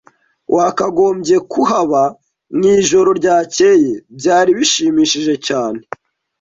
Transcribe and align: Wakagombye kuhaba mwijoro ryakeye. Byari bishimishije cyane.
Wakagombye 0.55 1.35
kuhaba 1.51 2.01
mwijoro 2.55 3.09
ryakeye. 3.19 3.93
Byari 4.17 4.51
bishimishije 4.59 5.33
cyane. 5.47 5.81